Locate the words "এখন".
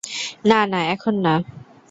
0.93-1.15